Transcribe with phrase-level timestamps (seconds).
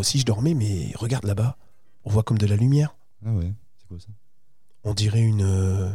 [0.00, 1.58] Aussi, je dormais, mais regarde là-bas.
[2.04, 2.96] On voit comme de la lumière.
[3.26, 4.06] Ah ouais, c'est quoi ça?
[4.82, 5.42] On dirait une.
[5.42, 5.90] euh,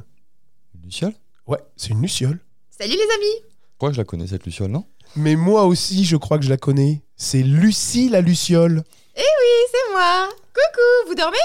[0.76, 1.14] Une luciole?
[1.48, 2.40] Ouais, c'est une luciole.
[2.70, 4.86] Salut les amis Je crois que je la connais cette luciole, non?
[5.16, 7.02] Mais moi aussi, je crois que je la connais.
[7.16, 8.84] C'est Lucie la luciole.
[9.16, 11.38] C'est moi Coucou, vous dormez?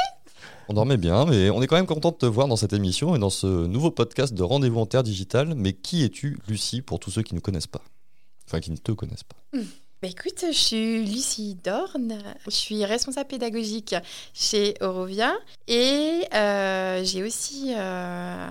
[0.69, 3.17] On dormait bien, mais on est quand même content de te voir dans cette émission
[3.17, 5.55] et dans ce nouveau podcast de Rendez-vous en Terre Digitale.
[5.57, 7.81] Mais qui es-tu, Lucie, pour tous ceux qui ne connaissent pas?
[8.47, 9.59] Enfin, qui ne te connaissent pas?
[10.03, 12.15] Bah écoute, je suis Lucie Dorn,
[12.47, 13.95] je suis responsable pédagogique
[14.33, 15.35] chez Eurovia
[15.69, 18.47] et euh, j'ai aussi euh,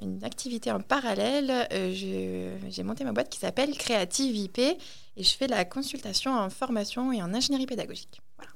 [0.00, 1.68] une activité en parallèle.
[1.74, 4.78] Euh, J'ai monté ma boîte qui s'appelle Creative IP et
[5.18, 8.22] je fais la consultation en formation et en ingénierie pédagogique.
[8.38, 8.52] Voilà.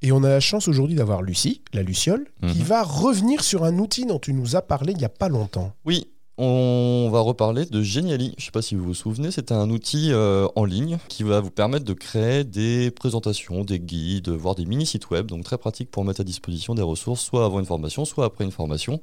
[0.00, 2.64] Et on a la chance aujourd'hui d'avoir Lucie, la luciole, qui Mhm.
[2.66, 5.72] va revenir sur un outil dont tu nous as parlé il n'y a pas longtemps.
[5.84, 8.34] Oui, on va reparler de Geniali.
[8.38, 11.22] Je ne sais pas si vous vous souvenez, c'est un outil euh, en ligne qui
[11.22, 15.26] va vous permettre de créer des présentations, des guides, voire des mini-sites web.
[15.26, 18.44] Donc très pratique pour mettre à disposition des ressources, soit avant une formation, soit après
[18.44, 19.00] une formation.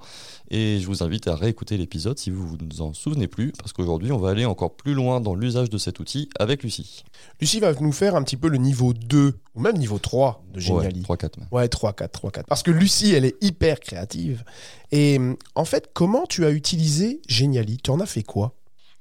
[0.50, 4.12] Et je vous invite à réécouter l'épisode si vous vous en souvenez plus, parce qu'aujourd'hui,
[4.12, 7.04] on va aller encore plus loin dans l'usage de cet outil avec Lucie.
[7.40, 10.60] Lucie va nous faire un petit peu le niveau 2, ou même niveau 3 de
[10.60, 11.02] Geniali.
[11.02, 11.48] 3-4 même.
[11.52, 12.48] Ouais, 3, 4, 3, 4.
[12.48, 14.44] Parce que Lucie, elle est hyper créative.
[14.92, 15.20] Et
[15.56, 17.78] en fait, comment tu as utilisé Geniali?
[17.78, 18.56] Tu en as fait quoi?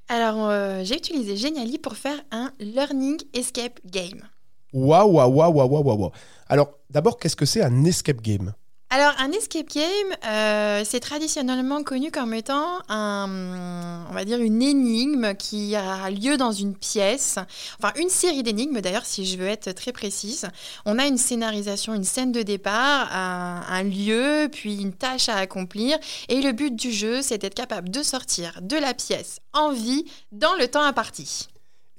[0.08, 4.28] Alors euh, j'ai utilisé Geniali pour faire un Learning Escape Game.
[4.72, 6.12] Waouh, waouh, waouh, waouh, waouh, waouh.
[6.48, 8.54] Alors, d'abord, qu'est-ce que c'est un escape game?
[8.92, 9.86] Alors, un escape game,
[10.26, 16.36] euh, c'est traditionnellement connu comme étant un, on va dire une énigme qui a lieu
[16.36, 17.38] dans une pièce,
[17.78, 20.48] enfin une série d'énigmes d'ailleurs, si je veux être très précise.
[20.86, 25.36] On a une scénarisation, une scène de départ, un, un lieu, puis une tâche à
[25.36, 25.96] accomplir,
[26.28, 30.04] et le but du jeu, c'est d'être capable de sortir de la pièce en vie
[30.32, 31.49] dans le temps imparti.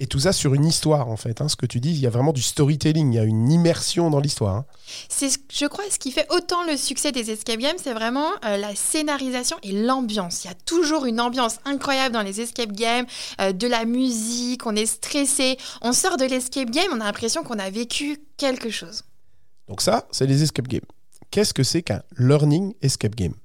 [0.03, 1.41] Et tout ça sur une histoire, en fait.
[1.41, 3.51] hein, ce que tu dis, il y a vraiment du storytelling, il y a une
[3.51, 4.56] immersion dans l'histoire.
[4.56, 4.66] hein.
[5.09, 8.28] C'est, ce- je crois, ce qui fait autant le succès des escape games, c'est vraiment
[8.44, 10.44] euh, la scénarisation et l'ambiance.
[10.44, 13.06] Il y a toujours une ambiance incroyable dans les escape games,
[13.40, 17.44] euh, de la musique, on est stressé, on sort de l'escape game, on a l'impression
[17.44, 19.03] qu'on a vécu quelque chose.
[19.67, 20.81] Donc ça, c'est les escape games.
[21.29, 23.35] Qu'est-ce que c'est qu'un learning escape game?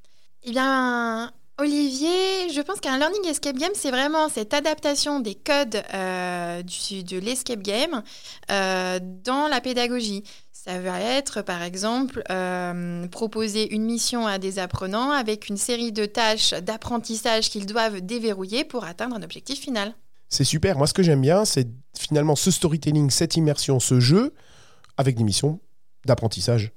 [0.43, 5.83] Eh bien, Olivier, je pense qu'un learning escape game, c'est vraiment cette adaptation des codes
[5.94, 8.03] euh, de l'escape game
[8.50, 10.22] euh, dans la pédagogie.
[10.53, 15.93] Ça va être, par exemple, euh, proposer une mission à des apprenants avec une série
[15.93, 19.95] de tâches d'apprentissage qu'ils doivent déverrouiller pour atteindre un objectif final.
[20.28, 20.77] C'est super.
[20.77, 21.69] Moi, ce que j'aime bien, c'est
[21.99, 24.34] finalement ce storytelling, cette immersion, ce jeu,
[24.99, 25.61] avec des missions
[26.05, 26.72] d'apprentissage.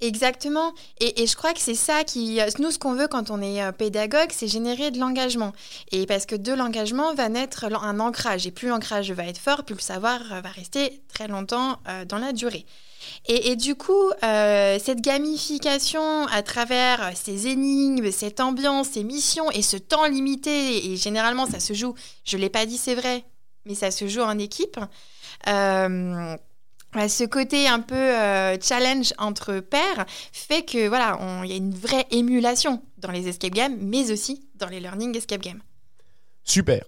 [0.00, 0.72] Exactement.
[1.00, 2.40] Et, je crois que c'est ça qui...
[2.58, 5.52] Nous, ce qu'on veut quand on est euh, pédagogue, c'est générer de l'engagement.
[5.92, 8.46] Et parce que de l'engagement va naître un ancrage.
[8.46, 12.04] Et plus l'ancrage va être fort, plus le savoir euh, va rester très longtemps euh,
[12.04, 12.64] dans la durée.
[13.26, 19.50] Et, du coup, euh, cette gamification à travers euh, ces énigmes, cette ambiance, ces missions
[19.50, 21.94] et ce temps limité, et généralement ça se joue,
[22.24, 23.24] je ne l'ai pas dit, c'est vrai,
[23.66, 24.78] mais ça se joue en équipe.
[25.48, 26.36] Euh,
[27.08, 31.72] ce côté un peu euh, challenge entre pairs fait que voilà, il y a une
[31.74, 35.60] vraie émulation dans les escape games, mais aussi dans les learning escape games.
[36.44, 36.84] Super.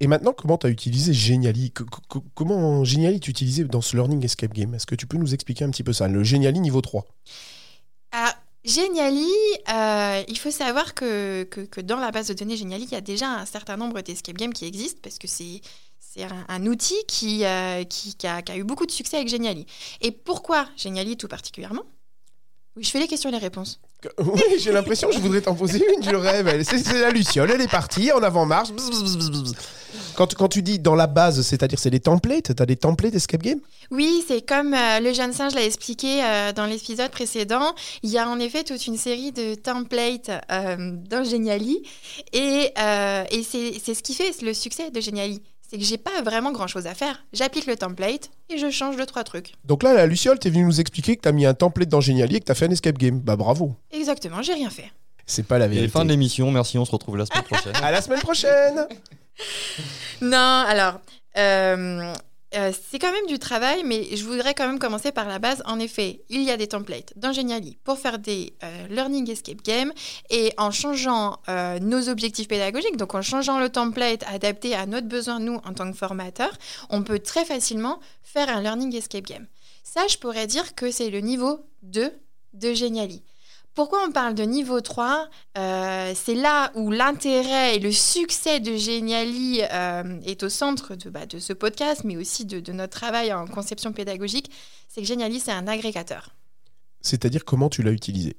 [0.00, 1.70] Et maintenant, comment tu as utilisé Geniali?
[1.70, 4.74] Co- co- Comment Geniali tu utilisé dans ce learning escape game?
[4.74, 6.08] Est-ce que tu peux nous expliquer un petit peu ça?
[6.08, 7.06] Le Geniali niveau 3.
[8.10, 8.34] Alors,
[8.64, 9.28] Geniali,
[9.72, 12.96] euh, il faut savoir que, que, que dans la base de données Geniali, il y
[12.96, 15.60] a déjà un certain nombre d'escape games qui existent parce que c'est
[16.14, 19.16] c'est un, un outil qui, euh, qui, qui a, qui a eu beaucoup de succès
[19.16, 19.66] avec Geniali.
[20.00, 21.82] Et pourquoi Geniali tout particulièrement?
[22.76, 23.80] Oui, je fais les questions et les réponses.
[24.18, 26.62] Oui, j'ai l'impression que je voudrais t'en poser une, je rêve.
[26.62, 28.68] C'est la Luciole, elle est partie en avant-marche.
[30.14, 32.76] Quand, tu- quand tu dis dans la base, c'est-à-dire c'est des templates, tu as des
[32.76, 33.60] templates escape game?
[33.90, 37.74] Oui, c'est comme euh, le jeune singe l'a expliqué euh, dans l'épisode précédent.
[38.02, 41.82] Il y a en effet toute une série de templates euh, dans Geniali.
[42.32, 42.72] Et,
[43.30, 45.42] et c'est c'est ce qui fait le succès de Geniali.
[45.68, 47.24] C'est que j'ai pas vraiment grand chose à faire.
[47.32, 49.54] J'applique le template et je change deux, trois trucs.
[49.64, 52.36] Donc là, la Luciole, t'es venue nous expliquer que t'as mis un template dans Geniali
[52.36, 53.18] et que t'as fait un escape game.
[53.20, 53.74] Bah bravo.
[53.90, 54.90] Exactement, j'ai rien fait.
[55.26, 55.88] C'est pas la Et vérité.
[55.88, 57.72] fin de l'émission, merci, on se retrouve la semaine prochaine.
[57.82, 58.86] À la semaine prochaine
[60.20, 61.00] Non, alors,
[61.38, 62.12] euh,
[62.56, 65.62] euh, c'est quand même du travail, mais je voudrais quand même commencer par la base.
[65.66, 69.62] En effet, il y a des templates dans Geniali pour faire des euh, learning escape
[69.62, 69.92] games
[70.30, 75.08] et en changeant euh, nos objectifs pédagogiques, donc en changeant le template adapté à notre
[75.08, 76.56] besoin, nous, en tant que formateurs,
[76.90, 79.46] on peut très facilement faire un learning escape game.
[79.82, 82.12] Ça, je pourrais dire que c'est le niveau 2
[82.54, 83.22] de Geniali.
[83.74, 85.28] Pourquoi on parle de niveau 3
[85.58, 91.10] Euh, C'est là où l'intérêt et le succès de Geniali euh, est au centre de,
[91.10, 94.50] bah, de ce podcast, mais aussi de, de notre travail en conception pédagogique.
[94.88, 96.30] C'est que Geniali, c'est un agrégateur.
[97.00, 98.36] C'est-à-dire comment tu l'as utilisé?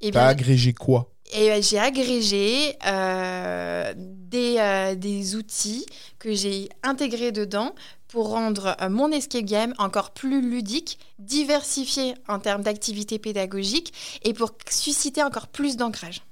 [0.00, 1.10] Et T'as agrégé quoi?
[1.34, 5.84] Et euh, j'ai agrégé euh, des, des outils
[6.20, 7.74] que j'ai intégrés dedans
[8.16, 13.92] pour rendre euh, mon escape game encore plus ludique, diversifié en termes d'activités pédagogiques
[14.22, 16.22] et pour susciter encore plus d'ancrage.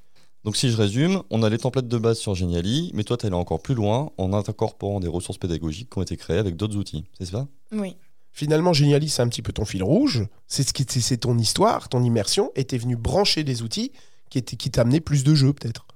[0.45, 3.27] Donc si je résume, on a les templates de base sur Geniali, mais toi tu
[3.27, 6.77] allé encore plus loin en incorporant des ressources pédagogiques qui ont été créées avec d'autres
[6.79, 7.47] outils, c'est ça?
[7.71, 7.97] Oui.
[8.33, 10.27] Finalement, Geniali, c'est un petit peu ton fil rouge.
[10.49, 13.93] C'est ce qui, c'est- c'est ton histoire, ton immersion, et t'es venu brancher des outils
[14.31, 15.87] qui étaient, qui t'amenaient plus de jeux, peut-être.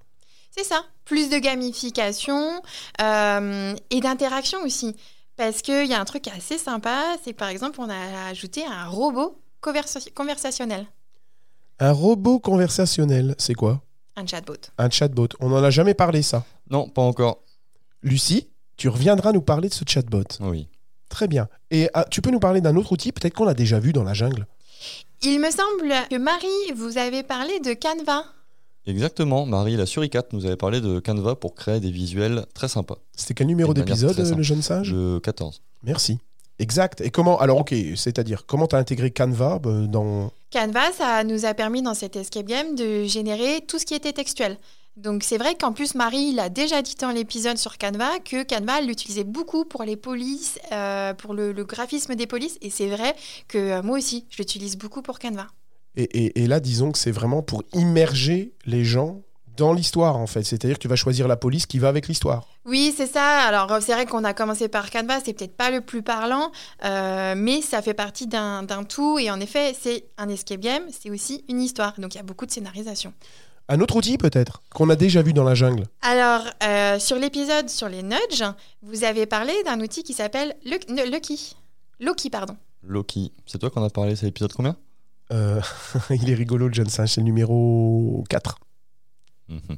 [0.51, 0.83] C'est ça.
[1.07, 2.61] Plus de gamification
[3.01, 4.95] euh, et d'interaction aussi.
[5.39, 8.67] Parce qu'il y a un truc assez sympa, c'est que par exemple, on a ajouté
[8.67, 10.87] un robot conversa- conversationnel,
[11.79, 13.81] Un robot conversationnel, c'est quoi?
[14.17, 14.57] Un chatbot.
[14.79, 15.29] Un chatbot.
[15.39, 16.45] On n'en a jamais parlé, ça.
[16.71, 17.39] Non, pas encore.
[18.03, 20.25] Lucie, tu reviendras nous parler de ce chatbot.
[20.41, 20.69] Oui.
[21.09, 21.49] Très bien.
[21.71, 24.03] Et ah, tu peux nous parler d'un autre outil, peut-être qu'on l'a déjà vu dans
[24.03, 24.47] la jungle?
[25.23, 28.25] Il me semble que Marie, vous avez parlé de Canva.
[28.89, 32.97] Exactement, Marie, la suricate, nous avait parlé de Canva pour créer des visuels très sympas.
[33.15, 34.39] C'était quel numéro d'épisode, euh, simple.
[34.39, 35.61] le jeune sage Le 14.
[35.83, 36.19] Merci.
[36.59, 37.03] Exact.
[37.03, 40.33] Et comment Alors, ok, c'est-à-dire, comment t'as intégré Canva euh, dans...
[40.51, 44.13] Canva, ça nous a permis dans cet escape game de générer tout ce qui était
[44.13, 44.57] textuel.
[44.97, 48.81] Donc c'est vrai qu'en plus Marie l'a déjà dit dans l'épisode sur Canva que Canva
[48.81, 52.89] elle l'utilisait beaucoup pour les polices, euh, pour le, le graphisme des polices et c'est
[52.89, 53.15] vrai
[53.47, 55.47] que euh, moi aussi je l'utilise beaucoup pour Canva.
[55.99, 59.21] Et, et- et là, disons que c'est vraiment pour immerger les gens
[59.57, 60.45] dans l'histoire, en fait.
[60.45, 62.47] C'est-à-dire que tu vas choisir la police qui va avec l'histoire.
[62.65, 63.41] Oui c'est ça.
[63.41, 66.53] Alors c'est vrai qu'on a commencé par Canva, c'est peut-être pas le plus parlant,
[66.85, 70.83] euh, mais ça fait partie d'un d'un tout et en effet c'est un escape game,
[70.91, 71.95] c'est aussi une histoire.
[71.99, 73.13] Donc il y a beaucoup de scénarisation.
[73.71, 75.85] Un autre outil, peut-être, qu'on a déjà vu dans la jungle.
[76.03, 78.45] Alors, euh, sur l'épisode sur les nudges,
[78.83, 81.57] vous avez parlé d'un outil qui s'appelle Lucky.
[82.01, 82.57] Loki, pardon.
[82.83, 84.77] Loki, c'est toi qu'on a parlé, c'est l'épisode combien?
[85.33, 85.61] Euh,
[86.11, 87.11] il est rigolo, le jeune singe.
[87.11, 88.59] C'est le numéro 4.
[89.49, 89.77] Mhm.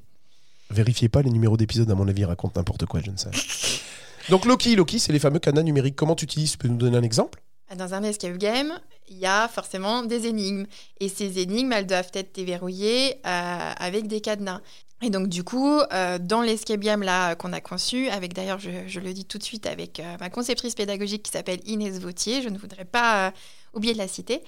[0.70, 3.82] Vérifiez pas les numéros d'épisode, à mon avis, ils racontent n'importe quoi, jeune singe.
[4.28, 5.96] Donc, Loki, Loki, c'est les fameux cadenas numériques.
[5.96, 7.42] Comment tu utilises Tu peux nous donner un exemple?
[7.76, 10.66] Dans un escape game, il y a forcément des énigmes.
[11.00, 14.60] Et ces énigmes, elles doivent être déverrouillées euh, avec des cadenas.
[15.02, 18.70] Et donc, du coup, euh, dans l'escape game là qu'on a conçu, avec d'ailleurs, je,
[18.86, 22.42] je le dis tout de suite, avec euh, ma conceptrice pédagogique qui s'appelle Inès Vautier,
[22.42, 23.30] je ne voudrais pas euh,
[23.72, 24.42] oublier de la citer.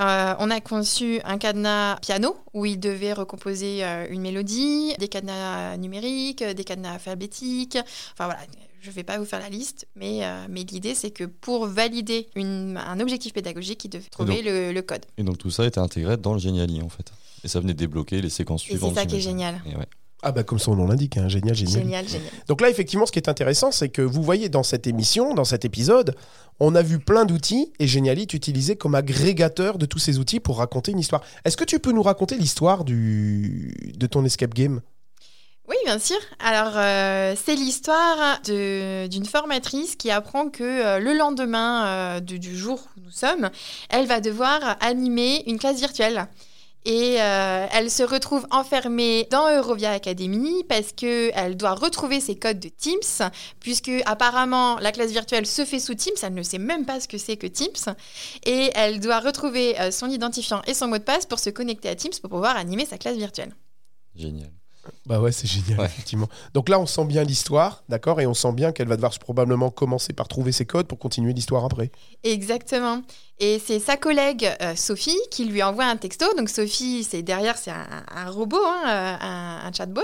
[0.00, 5.08] Euh, on a conçu un cadenas piano où il devait recomposer euh, une mélodie, des
[5.08, 7.76] cadenas numériques, des cadenas alphabétiques.
[8.12, 8.38] Enfin voilà,
[8.80, 11.66] je ne vais pas vous faire la liste, mais, euh, mais l'idée c'est que pour
[11.66, 15.04] valider une- un objectif pédagogique, il devait trouver donc- le, le code.
[15.16, 17.10] Et donc tout ça était intégré dans le Geniali en fait.
[17.44, 18.94] Et ça venait débloquer les séquences Et suivantes.
[18.94, 19.60] c'est ça qui est génial.
[19.66, 19.86] Et ouais.
[20.22, 21.82] Ah bah comme son nom l'indique, hein, génial, génial.
[21.82, 22.32] Génial, génial.
[22.48, 25.44] Donc là, effectivement, ce qui est intéressant, c'est que vous voyez dans cette émission, dans
[25.44, 26.16] cet épisode,
[26.58, 30.40] on a vu plein d'outils et Geniali est utilisé comme agrégateur de tous ces outils
[30.40, 31.22] pour raconter une histoire.
[31.44, 33.94] Est-ce que tu peux nous raconter l'histoire du...
[33.96, 34.80] de ton escape game?
[35.68, 36.16] Oui, bien sûr.
[36.40, 42.56] Alors, euh, c'est l'histoire d'une formatrice qui apprend que euh, le lendemain euh, du, du
[42.56, 43.50] jour où nous sommes,
[43.90, 46.26] elle va devoir animer une classe virtuelle.
[46.88, 52.60] Et euh, elle se retrouve enfermée dans Eurovia Academy parce qu'elle doit retrouver ses codes
[52.60, 53.30] de Teams,
[53.60, 57.06] puisque apparemment la classe virtuelle se fait sous Teams, elle ne sait même pas ce
[57.06, 57.94] que c'est que Teams,
[58.46, 61.90] et elle doit retrouver euh, son identifiant et son mot de passe pour se connecter
[61.90, 63.54] à Teams pour pouvoir animer sa classe virtuelle.
[64.14, 64.50] Génial.
[65.06, 65.86] Bah ouais, c'est génial, Ouais.
[65.86, 66.28] effectivement.
[66.54, 69.70] Donc là, on sent bien l'histoire, d'accord Et on sent bien qu'elle va devoir probablement
[69.70, 71.90] commencer par trouver ses codes pour continuer l'histoire après.
[72.24, 73.02] Exactement.
[73.40, 76.26] Et c'est sa collègue euh, Sophie qui lui envoie un texto.
[76.36, 80.02] Donc Sophie, c'est derrière, c'est un, un robot, hein, euh, un, un chatbot.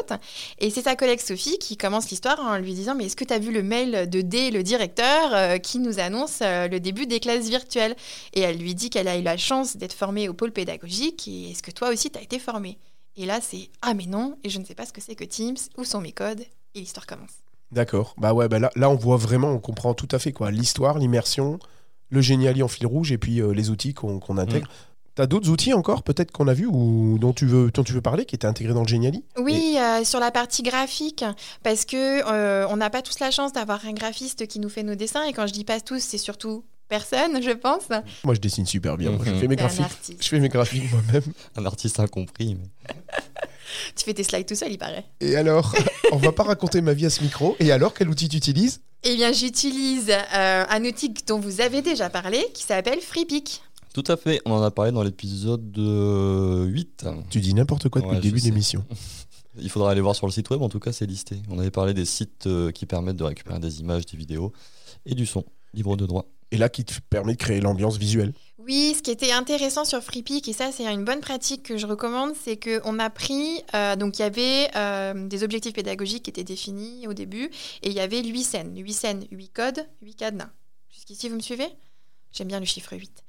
[0.60, 3.34] Et c'est sa collègue Sophie qui commence l'histoire en lui disant Mais est-ce que tu
[3.34, 7.06] as vu le mail de D, le directeur, euh, qui nous annonce euh, le début
[7.06, 7.96] des classes virtuelles?
[8.34, 11.26] Et elle lui dit qu'elle a eu la chance d'être formée au pôle pédagogique.
[11.26, 12.78] Et est-ce que toi aussi, tu as été formée?
[13.16, 15.24] Et là, c'est Ah, mais non, et je ne sais pas ce que c'est que
[15.24, 16.44] Teams, où sont mes codes
[16.74, 17.30] Et l'histoire commence.
[17.72, 18.14] D'accord.
[18.18, 20.50] Bah ouais, bah là, là, on voit vraiment, on comprend tout à fait quoi.
[20.50, 21.58] L'histoire, l'immersion,
[22.10, 24.68] le géniali en fil rouge et puis euh, les outils qu'on qu'on intègre.
[25.14, 28.00] T'as d'autres outils encore, peut-être qu'on a vu ou dont tu veux, dont tu veux
[28.00, 31.24] parler, qui étaient intégrés dans le géniali Oui, euh, sur la partie graphique,
[31.62, 34.82] parce que euh, on n'a pas tous la chance d'avoir un graphiste qui nous fait
[34.82, 35.22] nos dessins.
[35.22, 37.88] Et quand je dis pas tous, c'est surtout personne, je pense.
[38.24, 39.10] Moi, je dessine super bien.
[39.10, 40.18] Moi, je fais mes graphiques.
[40.20, 41.22] Je fais mes graphiques moi-même.
[41.56, 42.56] Un artiste incompris.
[42.56, 42.94] mais-
[43.96, 45.04] Tu fais tes slides tout seul, il paraît.
[45.20, 45.74] Et alors,
[46.12, 47.56] on va pas raconter ma vie à ce micro.
[47.60, 48.80] Et alors, quel outil tu utilises?
[49.02, 53.62] Eh bien, j'utilise euh, un outil dont vous avez déjà parlé, qui s'appelle FreePic.
[53.92, 57.06] Tout à fait, on en a parlé dans l'épisode euh, 8.
[57.30, 58.84] Tu dis n'importe quoi depuis Ouais, le début l'émission.
[59.60, 61.36] Il faudra aller voir sur le site web, en tout cas c'est listé.
[61.48, 64.52] On avait parlé des sites euh, qui permettent de récupérer des images, des vidéos
[65.06, 66.26] et du son, libre de droit.
[66.54, 68.32] Et là, qui te permet de créer l'ambiance visuelle.
[68.58, 71.84] Oui, ce qui était intéressant sur FreePic, et ça c'est une bonne pratique que je
[71.84, 76.30] recommande, c'est qu'on a pris, euh, donc il y avait euh, des objectifs pédagogiques qui
[76.30, 77.50] étaient définis au début,
[77.82, 80.50] et il y avait 8 scènes, 8 scènes, 8 codes, 8 cadenas.
[80.94, 81.66] Jusqu'ici, vous me suivez?
[82.30, 83.24] J'aime bien le chiffre 8.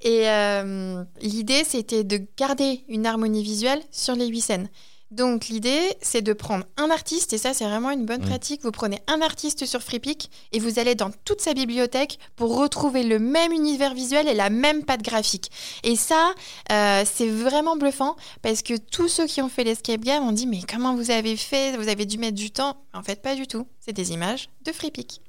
[0.00, 4.68] Et euh, l'idée, c'était de garder une harmonie visuelle sur les 8 scènes.
[5.12, 8.28] Donc l'idée, c'est de prendre un artiste, et ça c'est vraiment une bonne Mm.
[8.28, 12.56] pratique, vous prenez un artiste sur FreePic, et vous allez dans toute sa bibliothèque pour
[12.56, 15.50] retrouver le même univers visuel et la même patte graphique.
[15.84, 16.32] Et ça,
[16.70, 20.46] euh, c'est vraiment bluffant parce que tous ceux qui ont fait l'escape game ont dit
[20.46, 21.76] mais comment vous avez fait?
[21.76, 22.78] Vous avez dû mettre du temps.
[22.94, 23.66] En fait, pas du tout.
[23.80, 25.20] C'est des images de FreePic.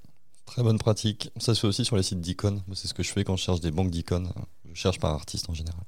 [0.45, 1.29] Très bonne pratique.
[1.37, 2.63] Ça se fait aussi sur les sites d'icônes.
[2.73, 4.31] C'est ce que je fais quand je cherche des banques d'icônes.
[4.71, 5.83] Je cherche par artiste en général.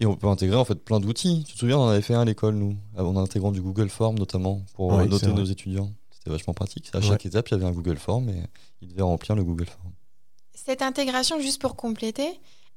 [0.00, 1.44] Et on peut intégrer en fait plein d'outils.
[1.46, 3.88] Tu te souviens, on en avait fait un à l'école, nous, en intégrant du Google
[3.88, 5.90] Form notamment pour Ouais, euh, noter nos étudiants.
[6.10, 6.90] C'était vachement pratique.
[6.94, 8.42] À chaque étape, il y avait un Google Form et
[8.80, 9.92] ils devaient remplir le Google Form.
[10.54, 12.28] Cette intégration, juste pour compléter,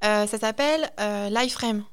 [0.03, 1.83] euh, ça s'appelle euh, l'iframe.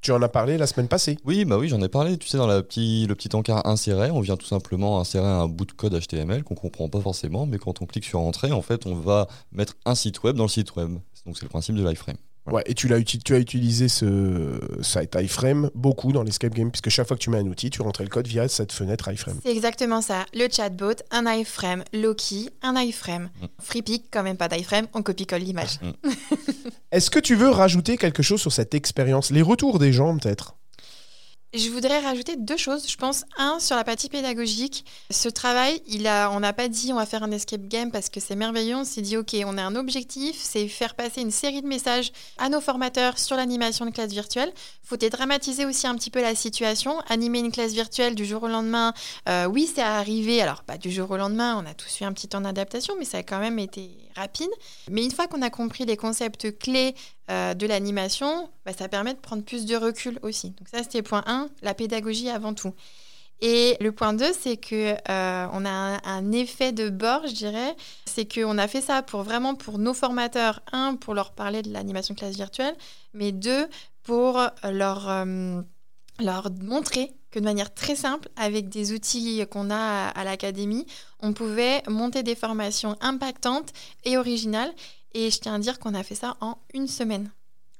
[0.00, 1.18] Tu en as parlé la semaine passée?
[1.24, 2.18] Oui, bah oui, j'en ai parlé.
[2.18, 5.48] Tu sais, dans la petit, le petit encart insérer, on vient tout simplement insérer un
[5.48, 8.60] bout de code HTML qu'on comprend pas forcément, mais quand on clique sur Entrée, en
[8.60, 10.98] fait, on va mettre un site web dans le site web.
[11.24, 12.16] Donc c'est le principe de l'iframe.
[12.50, 16.90] Ouais, et tu, l'as tu as utilisé ce site iframe beaucoup dans l'escape game, puisque
[16.90, 19.38] chaque fois que tu mets un outil, tu rentrais le code via cette fenêtre iframe.
[19.42, 20.26] C'est exactement ça.
[20.34, 21.84] Le chatbot, un iframe.
[21.94, 23.30] Loki, un iframe.
[23.40, 23.46] Mm.
[23.62, 25.80] FreePic, quand même pas d'iframe, on copie-colle l'image.
[26.92, 29.30] Est-ce que tu veux rajouter quelque chose sur cette expérience?
[29.30, 30.56] Les retours des gens, peut-être?
[31.56, 32.90] Je voudrais rajouter deux choses.
[32.90, 34.84] Je pense, un, sur la partie pédagogique.
[35.10, 38.18] Ce travail, il on n'a pas dit on va faire un escape game parce que
[38.18, 38.74] c'est merveilleux.
[38.74, 42.10] On s'est dit, OK, on a un objectif, c'est faire passer une série de messages
[42.38, 44.52] à nos formateurs sur l'animation de classe virtuelle.
[44.82, 46.98] faut dédramatiser aussi un petit peu la situation.
[47.08, 48.92] Animer une classe virtuelle du jour au lendemain,
[49.28, 50.42] euh, oui, c'est arrivé.
[50.42, 53.04] Alors, pas du jour au lendemain, on a tous eu un petit temps d'adaptation, mais
[53.04, 54.50] ça a quand même été rapide.
[54.90, 56.94] Mais une fois qu'on a compris les concepts clés
[57.30, 60.50] euh, de l'animation, bah, ça permet de prendre plus de recul aussi.
[60.50, 62.74] Donc ça, c'était point 1, la pédagogie avant tout.
[63.40, 67.76] Et le point 2, c'est que euh, on a un, effet de bord, je dirais.
[68.06, 71.72] C'est qu'on a fait ça pour vraiment pour nos formateurs, un, pour leur parler de
[71.72, 72.74] l'animation classe virtuelle,
[73.12, 73.68] mais deux,
[74.02, 75.60] pour leur, euh,
[76.20, 80.86] leur montrer que de manière très simple, avec des outils qu'on a à, l'académie,
[81.20, 83.72] on pouvait monter des formations impactantes
[84.04, 84.72] et originales.
[85.14, 87.30] Et je tiens à dire qu'on a fait ça en une semaine.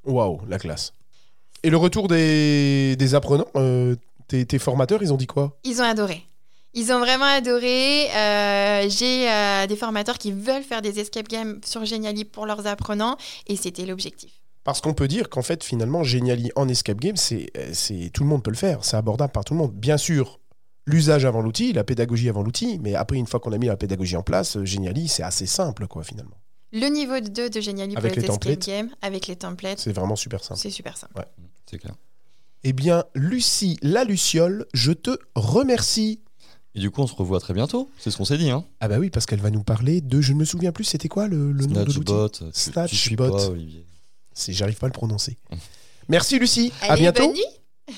[0.05, 0.93] Waouh, la classe.
[1.63, 3.95] Et le retour des, des apprenants, euh,
[4.27, 5.57] tes, tes formateurs, ils ont dit quoi?
[5.63, 6.27] Ils ont adoré.
[6.75, 8.11] Ils ont vraiment adoré.
[8.11, 12.67] Euh, J'ai euh, des formateurs qui veulent faire des escape games sur Geniali pour leurs
[12.67, 14.33] apprenants et c'était l'objectif.
[14.65, 18.23] Parce qu'on peut dire qu'en fait, finalement, Geniali en escape game, c'est, euh, c'est tout
[18.23, 18.83] le monde peut le faire.
[18.85, 19.73] C'est abordable par tout le monde.
[19.75, 20.41] Bien sûr,
[20.87, 23.77] l'usage avant l'outil, la pédagogie avant l'outil, mais après, une fois qu'on a mis la
[23.77, 26.37] pédagogie en place, Geniali, c'est assez simple, quoi, finalement.
[26.73, 28.67] Le niveau 2 de Geniali Avec pour les escape templates.
[28.67, 30.59] games, avec les templates, C'est vraiment super simple.
[30.61, 31.13] c'est super simple.
[31.71, 31.95] C'est clair.
[32.65, 36.21] Eh bien, Lucie la Luciole, je te remercie.
[36.75, 37.89] Et du coup, on se revoit très bientôt.
[37.99, 38.51] C'est ce qu'on s'est dit.
[38.51, 38.65] Hein.
[38.81, 40.21] Ah bah oui, parce qu'elle va nous parler de...
[40.21, 42.51] Je ne me souviens plus, c'était quoi le, le nom de l'outil Snatchbot.
[42.53, 43.55] Snatchbot.
[44.49, 45.37] J'arrive pas à le prononcer.
[46.09, 47.23] Merci Lucie, à bientôt.
[47.27, 47.45] bonne nuit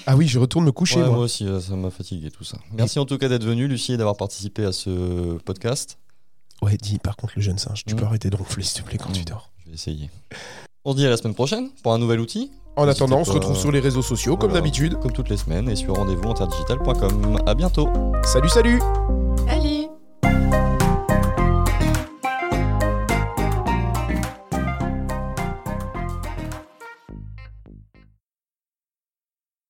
[0.07, 1.17] Ah oui, je retourne me coucher, Ouais, moi.
[1.17, 2.59] moi aussi, euh, ça m'a fatigué tout ça.
[2.73, 5.99] Merci en tout cas d'être venu, Lucie, et d'avoir participé à ce podcast.
[6.63, 7.99] Ouais, dis, par contre, le jeune singe, tu Mm.
[7.99, 9.25] peux arrêter de ronfler, s'il te plaît, quand tu Mm.
[9.27, 9.51] dors.
[9.65, 10.11] Je vais essayer.
[10.85, 12.51] On se dit à la semaine prochaine pour un nouvel outil.
[12.77, 14.99] En attendant, on se retrouve sur les réseaux sociaux, comme d'habitude.
[15.01, 17.41] Comme toutes les semaines et sur rendez-vous interdigital.com.
[17.47, 17.89] À bientôt.
[18.25, 19.26] Salut, salut